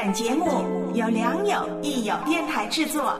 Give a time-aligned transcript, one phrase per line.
[0.00, 3.18] 本节目由良友益友电台制作。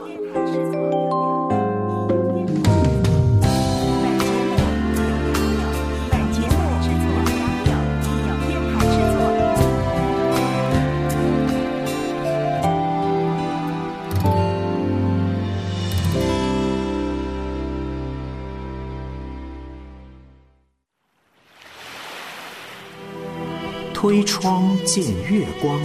[23.93, 25.77] 推窗见月光，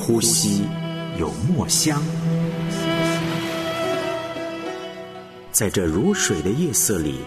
[0.00, 0.62] 呼吸
[1.18, 2.02] 有墨香。
[5.52, 7.20] 在这如水的夜色里，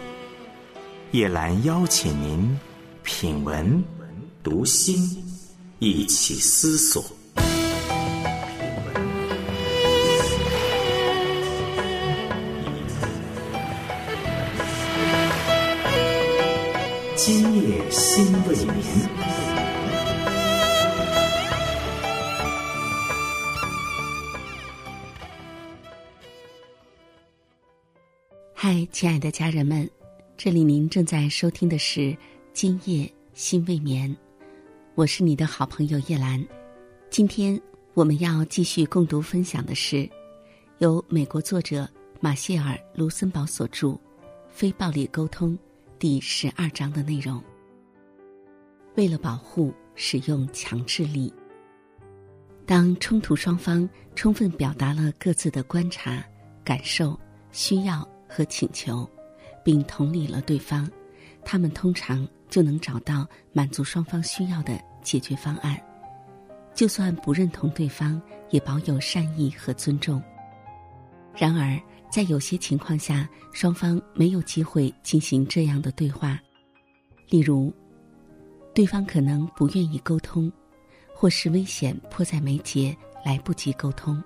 [1.11, 2.59] 叶兰邀请您
[3.03, 3.81] 品文、
[4.41, 5.23] 读心，
[5.77, 7.05] 一起思索。
[17.15, 19.32] 今夜心未眠。
[28.94, 29.89] 亲爱的家人们，
[30.38, 31.99] 这里您正在收听的是
[32.53, 34.08] 《今夜心未眠》，
[34.94, 36.45] 我是你的好朋友叶兰。
[37.09, 37.59] 今天
[37.95, 40.08] 我们要继续共读分享的是
[40.77, 43.88] 由美国作者马歇尔·卢森堡所著
[44.47, 45.53] 《非暴力沟通》
[45.97, 47.44] 第十二章的内容。
[48.94, 51.33] 为了保护，使用强制力。
[52.64, 56.23] 当冲突双方充分表达了各自的观察、
[56.64, 57.19] 感受、
[57.52, 59.08] 需要和请求，
[59.64, 60.89] 并同理了对方，
[61.45, 65.80] 他们通常就能找到满足双方需要的解决方案。
[66.73, 70.20] 就算不认同对方，也保有善意和尊重。
[71.36, 76.39] 然而，在有些情况下，双方没有机会进行这样的对话，
[77.30, 77.72] 例如，
[78.73, 80.52] 对方可能不愿意沟通，
[81.14, 84.23] 或是危险迫在眉睫，来不及沟通。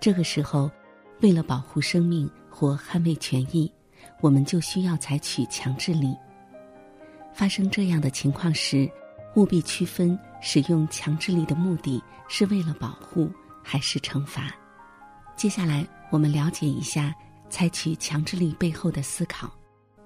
[0.00, 0.70] 这个时候，
[1.20, 3.70] 为了保护生命或捍卫权益，
[4.20, 6.16] 我们就需要采取强制力。
[7.32, 8.88] 发生这样的情况时，
[9.34, 13.28] 务必区分使用强制力的目的是为了保护
[13.60, 14.54] 还是惩罚。
[15.34, 17.12] 接下来，我们了解一下
[17.50, 19.52] 采取强制力背后的思考。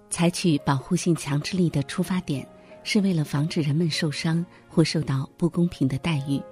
[0.08, 2.48] 采取保护性强制力的出发点
[2.82, 6.42] 是为了防止人们受伤或受到不公平的待遇，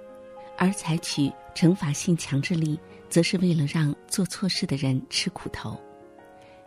[0.59, 5.75] 而采取惩罚性强制力则是为了让做错事的人吃苦头。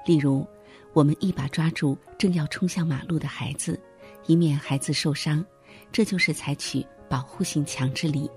[0.05, 0.47] 例如，
[0.93, 3.79] 我们一把抓住正要冲向马路的孩子，
[4.27, 5.45] 以免孩子受伤，
[5.93, 8.31] 这就是采取保护性强制力。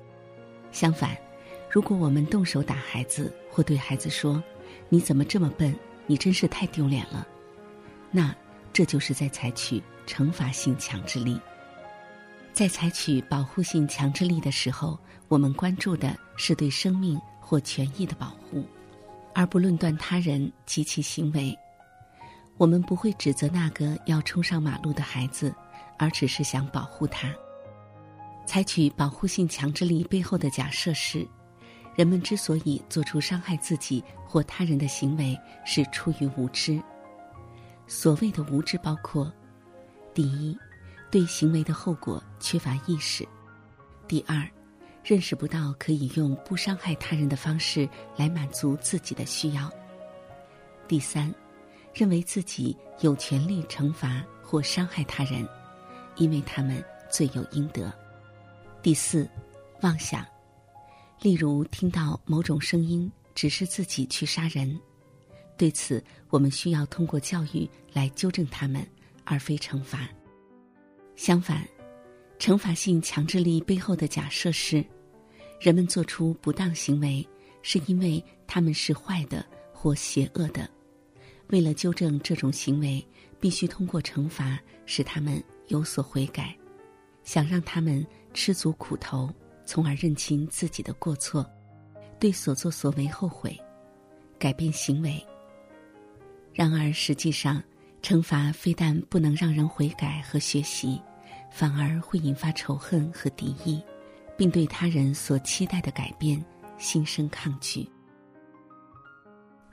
[0.72, 1.18] 相反，
[1.70, 4.44] 如果我们动手打孩子，或对孩子说
[4.90, 5.74] ：“你怎么这么笨？
[6.06, 7.28] 你真是太丢脸了。”
[8.12, 8.36] 那
[8.72, 11.40] 这就是在采取惩罚性强制力。
[12.52, 18.64] 在采取保护性强制力的时候，我们关注的是对生命或权益的保护，
[19.34, 21.58] 而不论断他人及其行为。
[22.58, 25.54] 我们不会指责那个要冲上马路的孩子，
[25.98, 27.34] 而只是想保护他。
[28.46, 31.28] 采取保护性强制力背后的假设是，
[31.96, 36.82] 人们之所以做出伤害自己或他人的行为，是出于无知。
[37.88, 39.32] 所谓的无知包括：
[40.14, 40.58] 第一，
[41.10, 43.26] 对行为的后果缺乏意识；
[44.08, 44.48] 第二，
[45.04, 49.70] 认识不到可以用不伤害他人的方式来满足自己的需要；
[50.88, 51.34] 第三，
[51.94, 55.46] 认为自己有权利惩罚或伤害他人，
[56.16, 56.82] 因为他们
[57.12, 57.92] 罪有应得；
[58.82, 59.30] 第四，
[59.82, 60.26] 妄想，
[61.22, 64.80] 例如听到某种声音指示自己去杀人。
[65.58, 68.88] 对此，我们需要通过教育来纠正他们，
[69.26, 70.08] 而非惩罚。
[71.16, 71.68] 相反，
[72.40, 74.84] 惩罚性强制力背后的假设是，
[75.64, 77.26] 人们做出不当行为
[77.62, 80.70] 是因为他们是坏的或邪恶的。
[81.48, 83.02] 为了纠正这种行为，
[83.40, 86.54] 必须通过惩罚使他们有所悔改，
[87.24, 89.34] 想让他们吃足苦头，
[89.66, 91.50] 从而认清自己的过错，
[92.20, 93.58] 对所作所为后悔，
[94.38, 95.26] 改变行为。
[96.54, 97.64] 然而，实际上，
[98.02, 101.02] 惩罚非但不能让人悔改和学习，
[101.50, 103.82] 反而会引发仇恨和敌意，
[104.44, 106.44] 并对他人所期待的改变
[106.78, 107.90] 心生抗拒。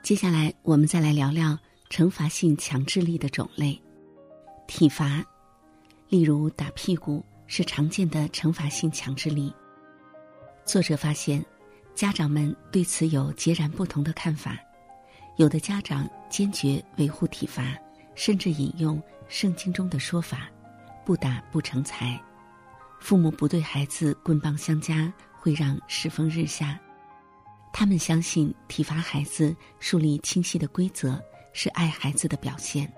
[0.01, 1.59] 接下来，我们再来聊聊
[1.89, 3.77] 惩罚性强制力的种类。
[4.69, 5.25] 体罚，
[6.09, 9.53] 例如打屁股，是常见的惩罚性强制力。
[10.65, 11.45] 作者发现，
[11.97, 14.57] 家长们对此有截然不同的看法。
[15.35, 17.77] 有的家长坚决维护体罚，
[18.15, 20.49] 甚至引用圣经中的说法
[21.05, 22.17] ：“不打不成才。”
[23.01, 26.79] 父母不对孩子棍棒相加，会让世风日下。
[27.73, 31.21] 他们相信体罚孩子、树立清晰的规则
[31.53, 32.93] 是爱孩子的表现。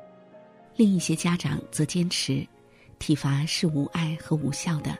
[0.76, 2.46] 另一些家长则坚持，
[2.98, 4.98] 体罚是无爱和无效的，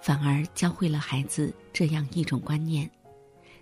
[0.00, 2.88] 反而教会了孩子这样一种观念：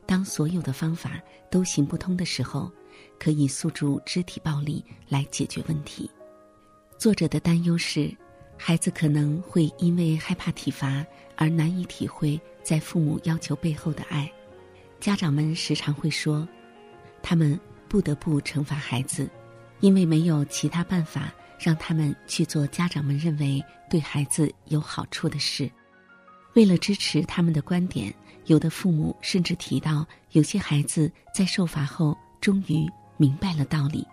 [0.04, 1.20] 当所有的方法
[1.50, 2.70] 都行不通的时候，
[3.18, 6.10] 可以诉诸肢体暴力来解决问题。
[6.98, 8.14] 作者的担忧是，
[8.56, 11.04] 孩子可能会因为害怕体罚
[11.36, 14.30] 而难以体会在父母要求背后的爱。
[14.98, 16.46] 家长们时常会说，
[17.22, 17.58] 他们
[17.88, 19.28] 不得不惩罚孩子，
[19.80, 25.70] 因为没有其他办法让他们去做家长们认为对孩子有好处的事。
[26.54, 28.12] 为了支持他们的观点，
[28.46, 34.06] 有的父母甚至提到，有些孩子在受罚后终于明白了道理，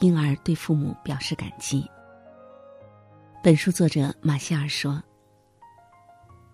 [0.00, 1.82] 因而对父母表示感激。
[3.42, 5.02] 本书作者马歇尔说：“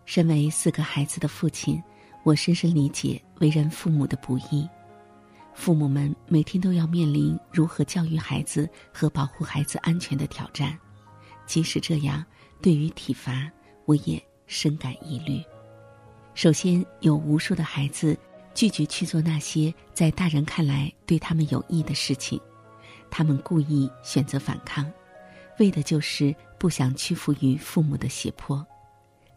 [0.06, 1.82] 身为四个孩子的父亲。”
[2.22, 4.68] 我深深理解为人父母的不易，
[5.54, 10.76] 父母们每天都要面临如何教育孩子和保护孩子安全的挑战。
[11.44, 12.24] 即使这样，
[12.60, 13.48] 对于体罚，
[13.84, 15.40] 我也深感疑虑。
[16.34, 18.16] 首先，有无数的孩子
[18.54, 22.40] 拒绝去做那些在大人看来对他们有益的事情，
[23.08, 24.84] 他们故意选择反抗，
[25.58, 28.64] 为的就是不想屈服于父母的胁迫。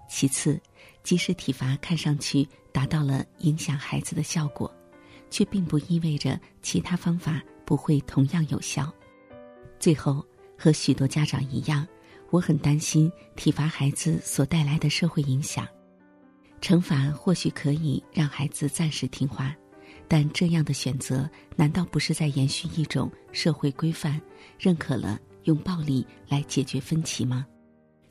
[0.09, 0.59] 其次，
[1.03, 4.73] 即使体罚看上去达到了影响孩子的效果，
[5.29, 8.91] 却并不意味着其他方法不会同样有效。
[9.79, 10.25] 最后，
[10.57, 11.87] 和许多家长一样，
[12.31, 15.67] 我很担心体罚孩子所带来的社会影响。
[16.59, 19.55] 惩罚或许可以让孩子暂时听话，
[20.07, 24.19] 但这样的选择难道不是在延续一种社会规范，
[24.57, 25.17] 认可了
[25.49, 27.45] 用暴力来解决分歧吗？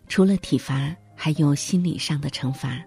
[0.06, 0.94] 除了体罚。
[1.20, 2.80] 还有心理上的惩罚，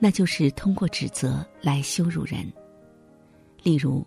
[0.00, 2.52] 那就是通过指责来羞辱人。
[3.62, 4.04] 例如，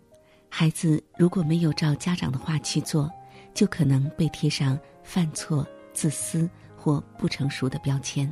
[0.49, 3.09] 孩子如果没有照家长的话去做，
[3.53, 8.31] 就可能被贴上犯错、自私或不成熟的标签。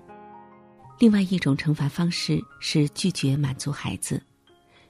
[1.00, 4.22] 另外一种惩罚方式是拒绝满足孩子，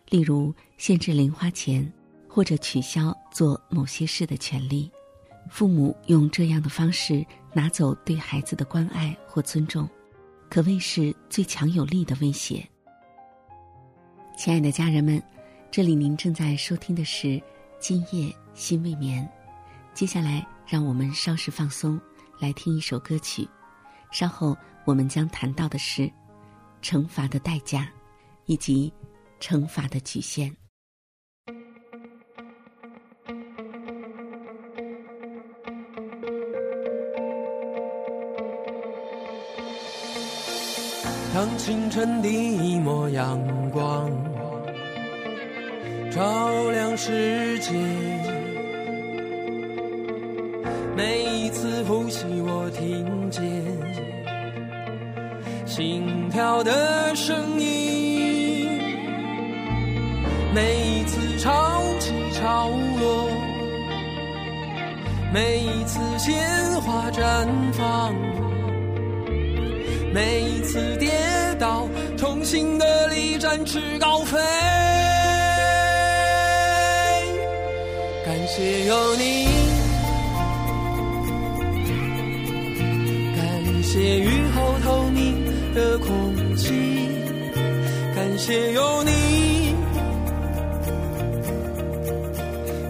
[0.09, 1.93] 例如限制零花钱，
[2.27, 4.91] 或者取消做某些事的权利。
[5.49, 9.87] 父母用这样的方式拿走对孩子的关爱或尊重。
[10.49, 12.63] 可谓是最强有力的威胁。
[14.37, 15.21] 亲爱的家人们，
[15.71, 17.27] 这里您正在收听的是
[17.79, 19.23] 《今夜心未眠》，
[19.97, 21.99] 接下来让我们稍事放松，
[22.39, 23.47] 来听一首歌曲。
[24.11, 24.55] 稍后
[24.85, 26.11] 我们将谈到的是
[26.81, 27.89] 惩罚的代价，
[28.45, 28.93] 以及
[29.39, 30.55] 惩罚的局限。
[41.33, 43.39] 当清晨第一抹阳
[43.71, 44.07] 光
[46.11, 47.71] 照亮世界，
[50.95, 53.43] 每一次呼吸我听见
[55.65, 58.79] 心跳的声音，
[60.53, 63.27] 每一次潮起潮落，
[65.33, 68.42] 每一次鲜花绽放。
[70.13, 71.09] 每一次跌
[71.59, 74.37] 倒，重新的力展翅高飞。
[78.23, 79.47] 感谢有你，
[83.35, 85.43] 感谢雨后透明
[85.73, 87.09] 的空气，
[88.15, 89.73] 感谢有你，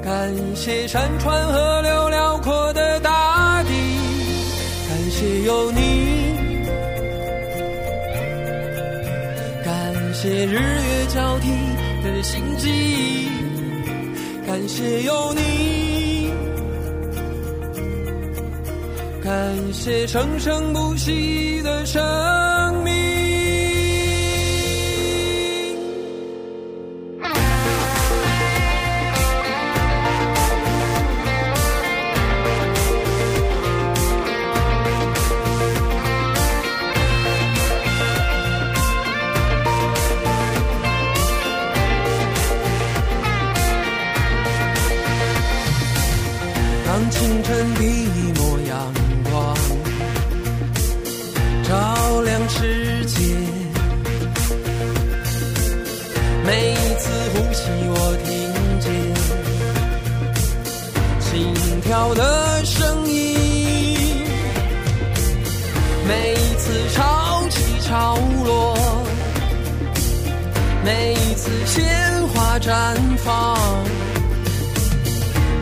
[0.04, 3.70] 感谢山川河流辽阔的大地，
[4.90, 5.83] 感谢有你。
[10.24, 11.50] 谢日月交替
[12.02, 13.28] 的星际，
[14.48, 16.32] 感谢有你，
[19.22, 22.02] 感谢生生不息的生
[22.86, 23.23] 命。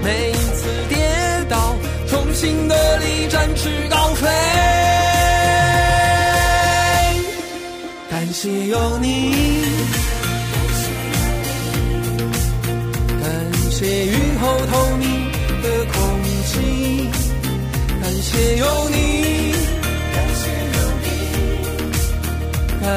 [0.03, 0.59] 每一次
[0.89, 0.95] 跌
[1.49, 1.75] 倒，
[2.07, 4.27] 重新的力展翅高飞。
[8.09, 9.07] 感谢有你，
[13.21, 13.29] 感
[13.69, 15.99] 谢雨后透明的空
[16.45, 17.09] 气，
[18.01, 18.95] 感谢有你。
[22.81, 22.87] 感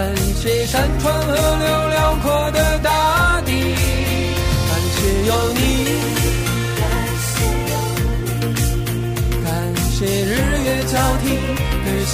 [0.40, 2.90] 谢山川河流辽阔的大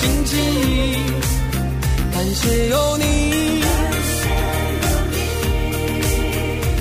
[0.00, 0.96] 新记忆，
[2.10, 3.04] 感谢有你，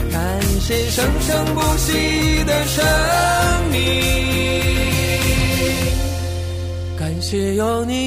[0.10, 0.20] 感
[0.62, 1.88] 谢生生不息
[2.46, 2.78] 的生
[3.72, 3.78] 命，
[6.98, 7.98] 感谢有你。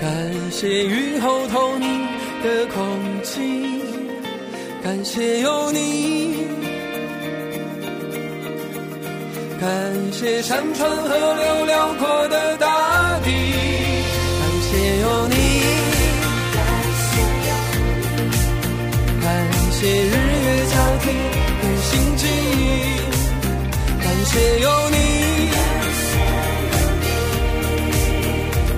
[0.00, 0.08] 感
[0.52, 2.06] 谢雨后透明
[2.44, 3.40] 的空气，
[4.82, 6.36] 感谢有你，
[9.60, 9.68] 感
[10.10, 13.30] 谢山川河流辽阔的大地，
[14.40, 15.34] 感谢有你，
[19.22, 19.28] 感
[19.72, 20.14] 谢日
[20.44, 21.04] 月交替
[21.60, 22.22] 的新记
[22.56, 22.58] 忆，
[24.02, 24.96] 感谢有你。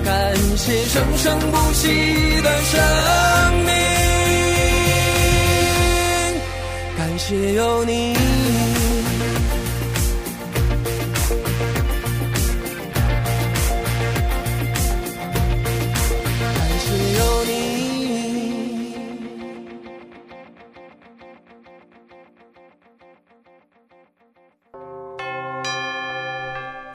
[0.03, 0.11] 感
[0.57, 1.87] 谢生生不息
[2.41, 2.73] 的生
[3.63, 3.71] 命，
[6.97, 8.13] 感谢有你，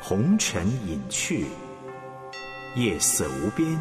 [0.09, 1.45] 红尘隐去，
[2.77, 3.79] 夜色无边，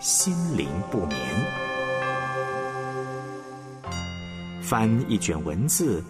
[0.00, 1.16] 心灵不眠。
[4.60, 6.02] 翻一卷文字，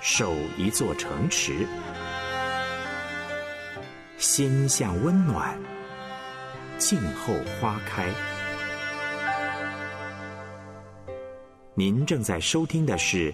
[0.00, 1.64] 守一座城池，
[4.18, 5.56] 心向温暖，
[6.78, 8.08] 静候花开。
[11.76, 13.32] 您正在收听的是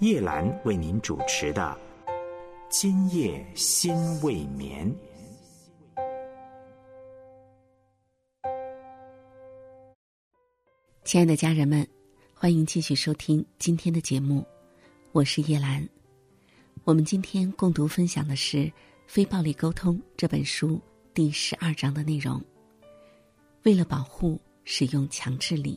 [0.00, 1.74] 叶兰为您主持的
[2.70, 4.88] 《今夜心未眠》。
[11.02, 11.84] 亲爱的家人们，
[12.32, 14.46] 欢迎继续收听今天的节目，
[15.10, 15.84] 我是叶兰。
[16.84, 18.58] 我们今天共读分享的是
[19.04, 20.80] 《非暴力沟通》这本书
[21.12, 22.40] 第十二章的内容。
[23.64, 25.76] 为了保护，使用强制力。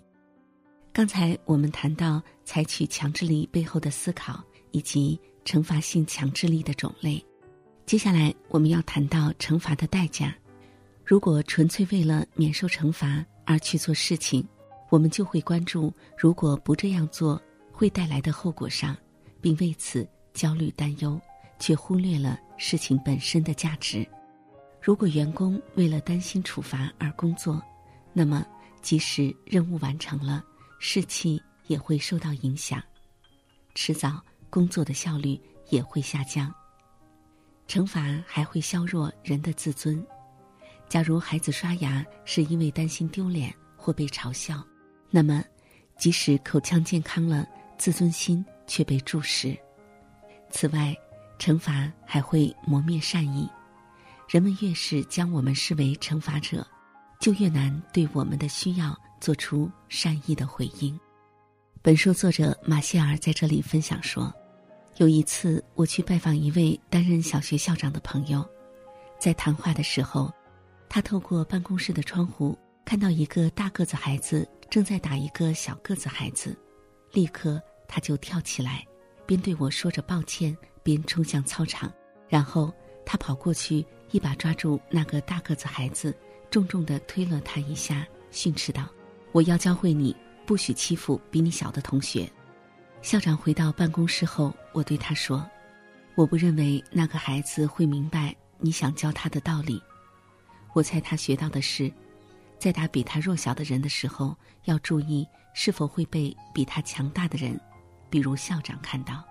[0.93, 7.23] 刚才我们谈到采取强制力背后的思考，以及惩罚性强制力的种类。
[7.85, 10.35] 接下来我们要谈到惩罚的代价。
[11.05, 14.47] 如果纯粹为了免受惩罚而去做事情，
[14.89, 18.95] 我们就会关注如果不这样做会带来的后果上，
[19.41, 21.19] 并为此焦虑担忧，
[21.59, 24.07] 却忽略了事情本身的价值。
[24.81, 27.62] 如果员工为了担心处罚而工作，
[28.13, 28.45] 那么
[28.81, 30.43] 即使任务完成了，
[30.79, 32.81] 士气也会受到影响，
[33.75, 34.21] 迟早
[34.53, 36.53] 工作的效率也会下降。
[37.67, 40.05] 惩罚还会削弱人的自尊。
[40.88, 44.63] 假如孩子刷牙是因为担心丢脸或被嘲笑，
[45.10, 45.43] 那么
[45.98, 47.48] 即使口腔健康了，
[47.79, 49.57] 自尊心却被注视。
[50.51, 50.95] 此外，
[51.39, 53.50] 惩罚还会磨灭善意。
[54.29, 56.67] 人们越是将我们视为惩罚者，
[57.19, 61.00] 就越难对我们的需要做出善意的回应。
[61.81, 64.31] 本书作者马歇尔在这里分享说，
[64.97, 68.47] 有一次我去拜访一位担任小学校长的朋友，
[69.19, 70.31] 在谈话的时候，
[70.88, 76.55] 他透过办公室的窗户看到一个大个子孩子正在打一个小个子孩子，
[77.12, 78.85] 立刻他就跳起来，
[79.25, 81.91] 边对我说着抱歉，边冲向操场，
[82.29, 82.71] 然后
[83.03, 86.15] 他跑过去，一把抓住那个大个子孩子，
[86.51, 88.88] 重重的推了他一下，训斥道
[89.33, 92.31] ：“我要教会你，不许欺负比你小的同学。”
[93.03, 95.45] 校长回到办公室后，我对他说
[96.15, 99.79] ：“我不认为那个孩子会明白你想教他的道理。
[100.72, 101.91] 我猜他学到的是，
[102.57, 104.33] 在打比他弱小的人的时候，
[104.63, 107.60] 要注意是否会被比他强大的人，
[108.10, 109.22] 比如校长看到。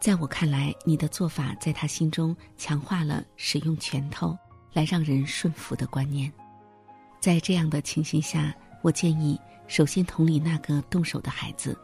[0.00, 4.38] 在我看来，你的做法在他心中强化了使用拳头
[4.72, 6.32] 来让人顺服的观念。
[7.18, 11.76] 在这样的情形下，我建议首先同理那个动手的孩子。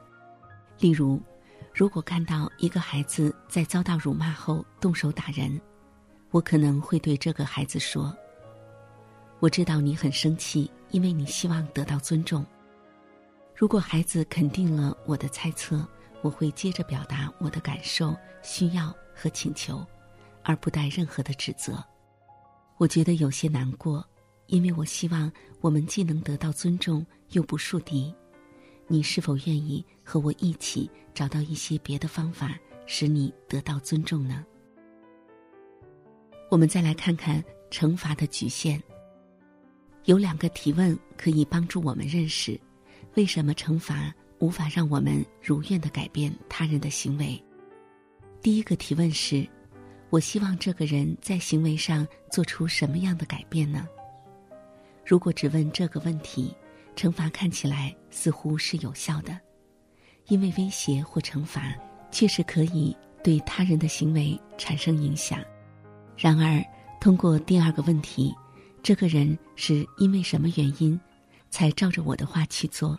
[0.82, 1.22] 例如，
[1.72, 5.60] 如果看到一个孩子在遭到辱骂后动手打人，
[6.32, 8.12] 我可能会对这个孩子说
[9.38, 12.44] ：“我知道你很生气，因为你希望得到尊重。
[13.54, 15.86] 如果孩子肯定了我的猜测，
[16.20, 18.12] 我会接着表达我的感受、
[18.42, 19.86] 需要和请求，
[20.42, 21.80] 而不带任何的指责。
[22.76, 24.04] 我觉得有些难过，
[24.48, 28.12] 因为我希望我们既能得到尊重，又不树敌。
[28.92, 34.44] 你是否愿意和我一起找到一些别的方法，使你得到尊重呢？
[36.50, 38.78] 我们再来看看惩罚的局限。
[40.04, 42.60] 有两个提问可以帮助我们认识，
[43.14, 47.42] 为什么惩罚无法让我们如愿的改变他人的行为。
[48.42, 49.48] 第一个提问是：
[50.10, 53.88] 我希望这个人在行为上做出什么样的改变呢？
[55.02, 56.54] 如果只问这个问题，
[56.96, 59.38] 惩罚看起来似乎是有效的，
[60.26, 61.74] 因为威胁或惩罚
[62.10, 65.40] 确实可以对他人的行为产生影响。
[66.16, 66.62] 然而，
[67.00, 68.34] 通过第二个问题。
[68.84, 71.00] 这个人是因为什么原因，
[71.50, 72.98] 才照着我的话去做？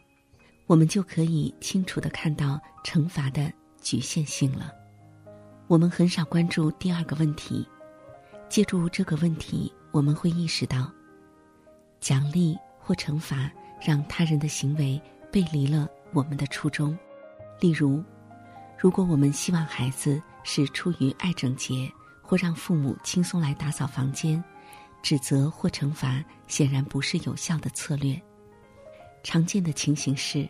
[0.66, 4.72] 我们就可以清楚的看到惩罚的局限性了。
[5.68, 7.68] 我们很少关注第二个问题，
[8.48, 10.90] 借助这个问题，我们会意识到，
[12.00, 13.52] 奖励或惩罚
[13.84, 16.98] 让他人的行为背离了我们的初衷。
[17.60, 18.04] 例如，
[18.78, 24.44] 如果我们希望孩子是出于爱整洁，或让父母轻松来打扫房间。
[25.04, 28.18] 指责或惩罚显然不是有效的策略。
[29.22, 30.48] 常见的情形是，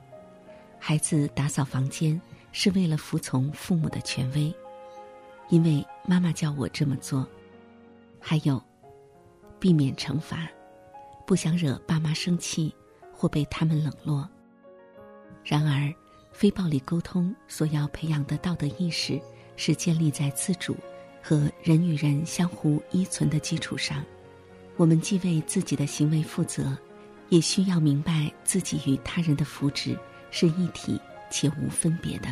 [0.77, 2.21] 孩子打扫房间
[2.51, 4.53] 是为了服从父母的权威，
[5.49, 7.25] 因为妈妈叫我这么做；
[8.19, 8.63] 还有，
[9.59, 10.47] 避免惩罚，
[11.25, 12.71] 不想惹爸妈生气
[13.23, 14.29] 或被他们冷落。
[15.45, 15.89] 然而，
[16.33, 19.17] 非暴力沟通所要培养的道德意识
[19.55, 20.75] 是建立在自主
[21.21, 24.03] 和人与人相互依存的基础上。
[24.75, 26.77] 我们既为自己的行为负责，
[27.29, 29.97] 也需要明白自己与他人的福祉
[30.29, 30.99] 是一体
[31.31, 32.27] 且无分别的。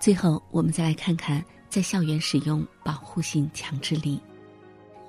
[0.00, 4.20] 最后，我们再来看看在校园使用保护性强制力。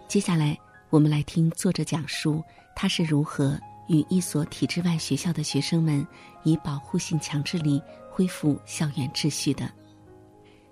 [0.08, 0.56] 接下来，
[0.92, 2.44] 我们来听作者讲述
[2.76, 6.08] 他是如何与一所体制外学校的学生们
[6.44, 9.70] 以保护性强制力恢复校园秩序的。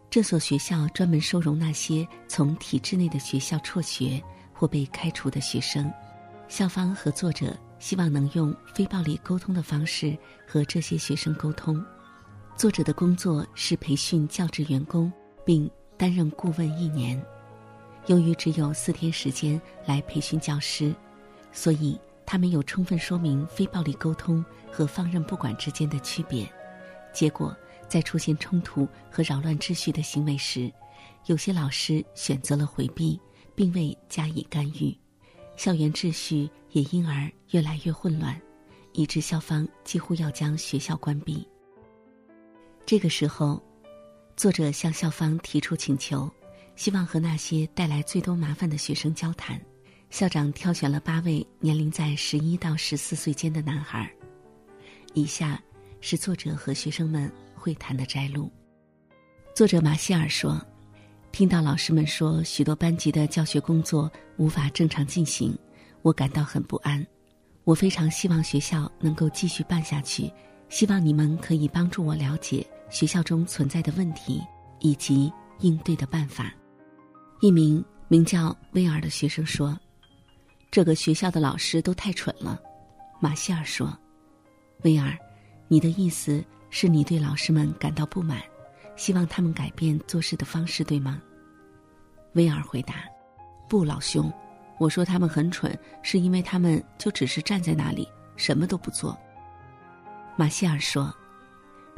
[0.10, 4.24] 这所学校专门收容那些从体制内的学校辍学。
[4.60, 5.94] 或被开除的学生，
[6.48, 11.80] 校方和作者希望能用非暴力沟通的方式和这些学生沟通。
[12.56, 15.14] 作者的工作是培训教职员工，
[15.46, 17.24] 并担任顾问一年。
[18.08, 20.92] 由于只有四天时间来培训教师，
[21.52, 21.96] 所以
[22.28, 26.48] 他没有充分说明非暴力沟通和放任不管之间的区别。
[27.12, 27.58] 结果，
[27.90, 30.72] 在出现冲突和扰乱秩序的行为时，
[31.26, 33.20] 有些老师选择了回避。
[33.58, 34.96] 并未加以干预，
[35.56, 38.40] 校园秩序也因而越来越混乱，
[38.94, 41.44] 以致校方几乎要将学校关闭。
[42.86, 43.60] 这个时候，
[44.36, 46.30] 作者向校方提出请求，
[46.76, 49.60] 希望和那些带来最多麻烦的学生交谈。
[50.10, 54.10] 校长挑选了八位年龄在十一到十四岁间的男孩。
[55.14, 55.62] 以下
[56.02, 58.52] 是作者和学生们会谈的摘录。
[59.56, 60.60] 作者马歇尔说。
[61.30, 65.56] 听到老师们说许多班级的教学工作无法正常进行，
[66.02, 67.06] 我感到很不安。
[67.64, 70.32] 我非常希望学校能够继续办下去，
[70.68, 74.42] 希望你们可以帮助我了解学校中存在的问题
[74.80, 76.52] 以及应对的办法。
[77.42, 79.78] 一名名叫威尔的学生说
[80.70, 82.60] ：“这个学校的老师都太蠢了。”
[83.20, 83.98] 马歇尔说
[84.84, 85.18] ：“威尔，
[85.68, 88.42] 你的意思是你对老师们感到不满？”
[88.96, 91.22] 希望他们改变做事的方式，对吗？
[92.34, 92.96] 威尔回答
[93.70, 94.34] ：“不，老兄，
[94.80, 99.16] 我说他们很蠢，是因为他们就只是站在那里，什么都不做。”
[100.36, 101.14] 马歇尔说：“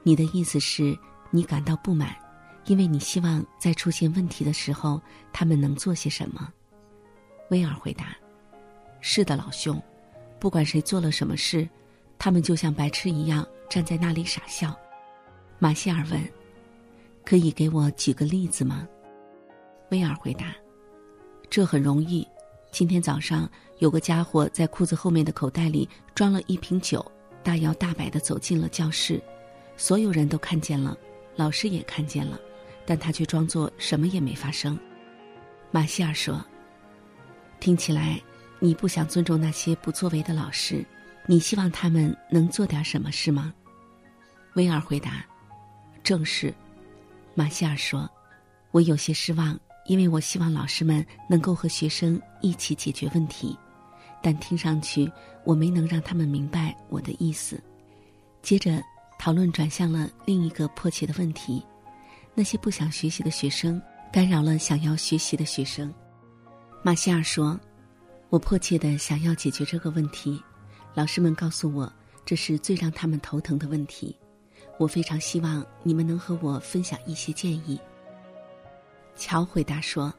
[0.03, 0.97] 你的意思是
[1.31, 2.13] 你感到不满，
[2.65, 5.01] 因为你希望在出现问题的时候，
[5.31, 6.51] 他们能做些什么？”
[7.49, 8.13] 威尔回答
[9.11, 9.81] ：“是的，老兄，
[10.37, 11.67] 不管谁做了什么事，
[12.19, 14.77] 他们就像白痴一样站在那里傻笑。”
[15.57, 16.23] 马歇尔问。
[17.25, 18.87] 可以给我举个例子吗？
[19.89, 20.53] 威尔回答
[21.49, 22.27] ：“这很容易。
[22.71, 27.03] 今天早上有个家伙在裤子后面的口袋里装了一瓶酒，
[27.41, 29.19] 大摇大摆的走进了教室，
[29.75, 30.95] 所有人都看见了，
[31.35, 32.39] 老师也看见了，
[32.85, 34.77] 但他却装作什么也没发生。”
[35.71, 36.45] 马歇尔说
[37.59, 38.21] ：“听起来
[38.59, 40.85] 你不想尊重那些不作为的老师，
[41.25, 43.53] 你希望他们能做点什么，是吗？”
[44.55, 45.25] 威尔回答
[46.03, 46.53] ：“正是。”
[47.35, 48.09] 马歇尔说
[48.71, 53.57] ：“我有些失望，因为我希望老师们能够和学生一起解决问题，
[54.21, 55.09] 但听上去
[55.45, 57.61] 我没能让他们明白我的意思。
[58.41, 58.81] 接着，
[59.17, 61.63] 讨论转向了另一个迫切的问题：
[62.33, 65.93] 那些不想学习的学生干扰了想要学习的学生。
[66.81, 67.57] 马歇尔说
[68.29, 70.41] ：“我迫切的想要解决这个问题。
[70.93, 71.91] 老师们告诉我，
[72.25, 74.15] 这是最让他们头疼的问题。
[74.77, 77.79] 我非常希望你们能和我分享一些建议。”
[79.15, 80.13] 乔回答说：“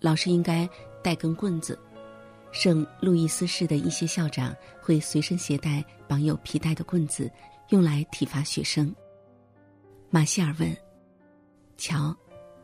[0.00, 0.68] 老师应该
[1.02, 1.78] 带根棍子。
[2.50, 7.30] 圣路易斯市的一些校长会随身携带绑有皮带的棍子，
[7.68, 8.94] 用来体罚学生。”
[10.10, 10.74] 马歇尔问
[11.76, 12.16] ：“乔。”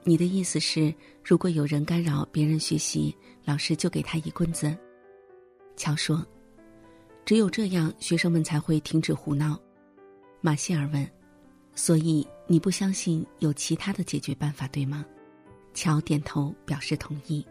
[0.07, 4.77] 你的意思是，如果有人干扰别人学习，老师就给他一棍子？
[5.77, 6.25] 乔说
[7.25, 9.59] ：“只有这样，学生们才会停止胡闹。”
[10.43, 11.11] 马歇尔问
[11.75, 15.07] ：“所以你不相信有其他的解决办法，对吗？”
[15.73, 17.45] 乔点头表示同意。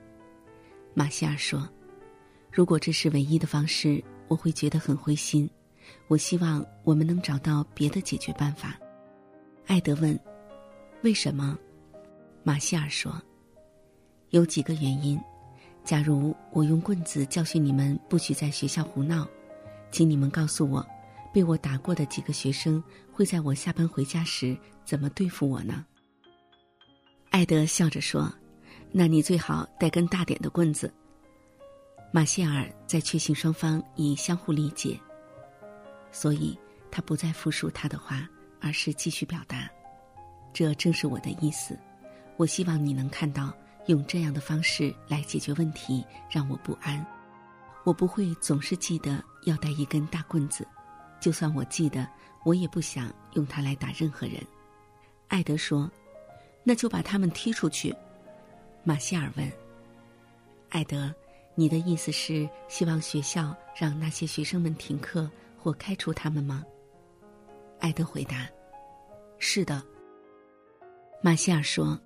[0.93, 1.67] 马歇尔说
[2.53, 5.49] ：“如果这是唯一的方式，我会觉得很灰心。
[6.07, 8.79] 我希望我们能找到别的解决办法。”
[9.65, 10.17] 艾德问
[11.01, 11.57] ：“为什么？”
[12.43, 13.21] 马歇尔说
[14.31, 15.19] ：“有几个原因。
[15.85, 19.27] 假如我用棍子教训你们不许在学校胡闹，
[19.91, 20.85] 请你们告诉我，
[21.33, 25.85] 被我打过的几个学生会在我下班回家时怎么对付我呢？”
[27.31, 28.31] 艾德笑着说
[28.91, 30.93] ：“那你最好带根大点的棍子。”
[32.11, 34.99] 马歇尔在确信双方已相互理解，
[36.11, 36.57] 所以
[36.91, 38.29] 他不再复述他的话，
[38.59, 39.69] 而是继续表达
[40.53, 41.79] ：“这正是我的意思。”
[42.35, 43.53] 我希望你能看到，
[43.87, 47.05] 用这样的方式来解决问题让我不安。
[47.83, 50.65] 我不会总是记得要带一根大棍子，
[51.19, 52.07] 就算我记得，
[52.43, 54.37] 我也不想用它来打任何人。
[55.27, 55.91] 艾德说
[56.63, 57.93] ：“那就把他们踢出去。”
[58.83, 59.51] 马歇尔问
[60.69, 61.13] ：“艾德，
[61.55, 66.63] 你的意思是希望学校让那些学生们停课或开除他们吗？”
[67.79, 68.47] 艾德回答
[69.39, 69.83] ：“是的。”
[71.21, 71.99] 马歇尔说。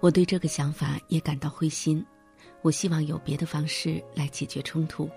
[0.00, 2.04] 我对这个想法也感到灰心。
[2.62, 5.08] 我希望有别的方式来解决冲突，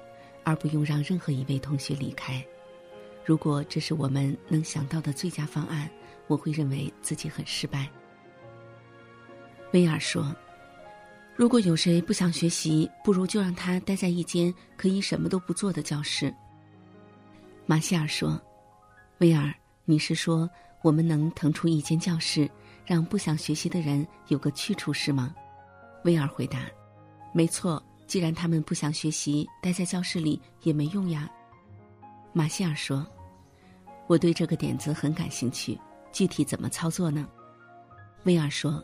[0.44, 2.46] 而不用让任何一位同学离开。
[3.26, 5.90] 如果这是我们能想到的最佳方案，
[6.28, 7.90] 我会认为自己很失败。
[9.72, 10.36] 威尔说
[11.36, 16.34] ：“如果有谁不想学习，不如就让他待在一间可以什么都不做的教室。”
[17.66, 18.40] 马歇尔说
[19.20, 19.54] ：“威尔，
[19.86, 20.50] 你是说
[20.82, 22.50] 我们能腾出一间教室？”
[22.86, 25.34] 让不想学习的人有个去处是吗？
[26.04, 26.60] 威尔回答
[27.34, 27.82] ：“没错。
[28.06, 31.30] 既然他们不想学习，待在教室里也没用呀。”
[32.34, 33.08] 马歇尔说
[34.08, 35.80] ：“我对这个点子很感兴趣。
[36.12, 37.26] 具体怎么操作呢？”
[38.26, 38.84] 威尔说：“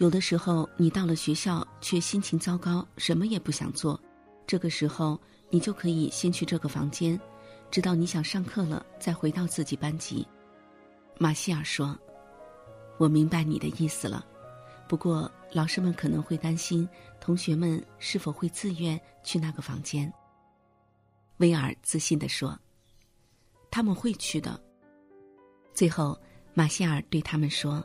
[0.00, 4.00] 有的时候你到了学校却心情糟糕，什么也不想做，
[4.46, 7.20] 这个时候你就可以先去这个房间，
[7.70, 10.26] 直到你想上课了再回到自己班级。”
[11.20, 11.96] 马歇尔说。
[12.96, 14.24] 我明白你的意思了，
[14.88, 16.88] 不过老师们可能会担心
[17.20, 20.12] 同学们是否会自愿去那个房间。
[21.38, 22.56] 威尔自信地说
[23.70, 24.60] ：“他们会去的。”
[25.74, 26.16] 最后，
[26.54, 27.84] 马歇尔对他们说：“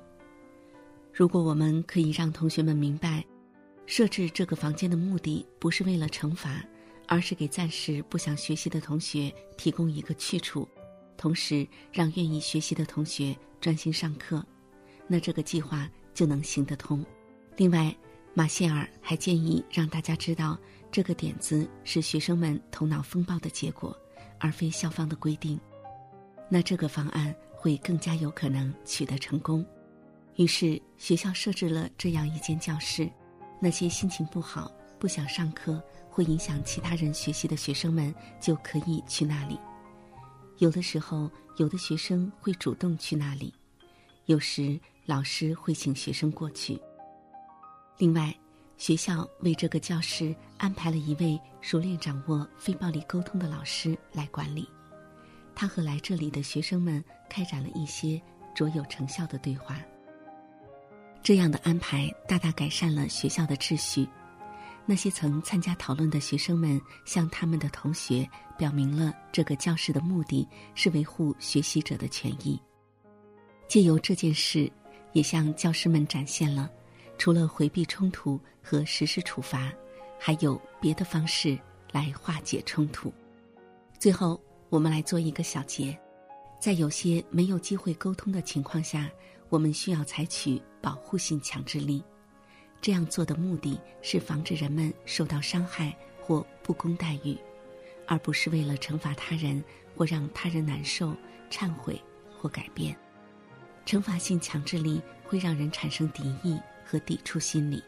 [1.12, 3.26] 如果我们可以让同学们明白，
[3.88, 6.64] 设置这个房间的目的不是为了惩罚，
[7.08, 10.70] 而是给暂时不想学习的同学提供一个去处，
[11.18, 14.46] 同时让愿意学习的同学专心上课。”
[15.12, 17.04] 那这个计划就能行得通。
[17.58, 17.94] 另外，
[18.36, 20.58] 马歇尔还建议让大家知道，
[20.92, 23.98] 这个点子是学生们头脑风暴的结果，
[24.40, 25.60] 而非校方的规定。
[26.48, 29.66] 那这个方案会更加有可能取得成功。
[30.36, 33.10] 于是，学校设置了这样一间教室，
[33.60, 39.60] 那些心情不好、不想上课、会影响其他人学习的学生们就可以去那里。
[40.60, 43.52] 有的时候，有的学生会主动去那里，
[44.28, 44.80] 有时。
[45.10, 46.80] 老师会请学生过去。
[47.98, 48.32] 另外，
[48.78, 54.70] 学校为这个教室安排了一位熟练掌握非暴力沟通的老师来管理。
[55.56, 58.22] 他和来这里的学生们开展了一些
[58.54, 59.82] 卓有成效的对话。
[61.24, 64.08] 这样的安排大大改善了学校的秩序。
[64.86, 72.62] 那些曾参加讨论的学生们向他们的同学表明了这个教室的目的是维护学习者的权益。
[73.68, 74.72] 借由这件事。
[75.14, 76.70] 也向教师们展现了，
[77.18, 79.72] 除了回避冲突和实施处罚，
[80.20, 81.58] 还有别的方式
[81.92, 83.12] 来化解冲突。
[83.98, 85.98] 最后，我们来做一个小结：
[86.60, 89.10] 在有些没有机会沟通的情况下，
[89.50, 92.04] 我们需要采取保护性强制力。
[92.82, 97.38] 这样做的目的是防止人们受到伤害或不公待遇，
[98.08, 99.62] 而不是为了惩罚他人
[99.96, 101.14] 或让他人难受、
[101.52, 102.02] 忏悔
[102.38, 102.96] 或改变。
[103.86, 107.84] 惩罚性强制力会让人产生敌意和抵触心理，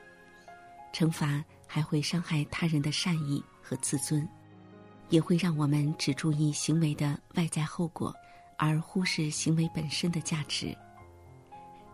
[0.92, 4.28] 惩罚还会伤害他人的善意和自尊，
[5.10, 8.16] 也会让我们只注意行为的外在后果，
[8.58, 10.76] 而忽视行为本身的价值。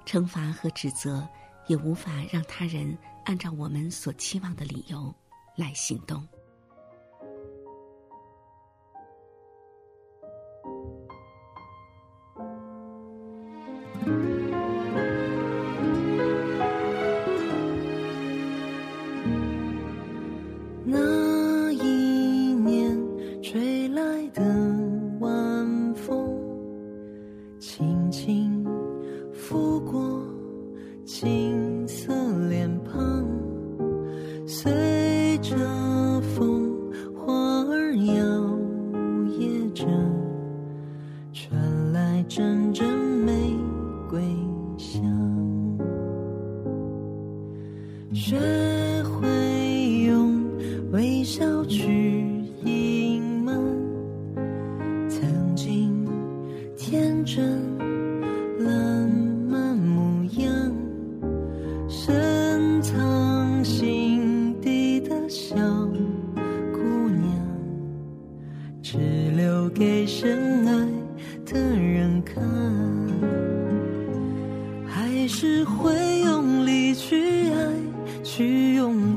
[0.06, 1.28] 惩罚和指责
[1.68, 5.14] 也无法让他人按照我们所期望的理由
[5.56, 6.26] 来行动。
[72.28, 72.44] 看。
[74.86, 77.56] 还是会用力去爱，
[78.24, 79.16] 去拥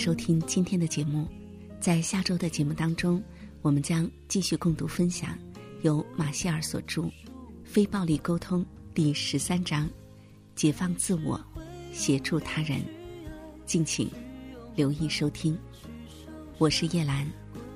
[0.00, 1.28] 收听今天的节目，
[1.78, 3.22] 在下周的节目当中，
[3.60, 5.38] 我们将继续共读分享
[5.82, 7.02] 由马歇尔所著
[7.64, 8.62] 《非暴力沟通》
[8.94, 9.86] 第十三章
[10.56, 11.38] “解放自我，
[11.92, 12.80] 协助他人”，
[13.66, 14.10] 敬请
[14.74, 15.54] 留意收听。
[16.56, 17.30] 我是叶兰，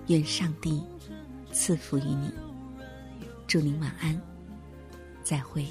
[0.06, 0.82] 愿上帝
[1.52, 2.32] 赐福于你，
[3.46, 4.18] 祝您晚安，
[5.22, 5.66] 再会。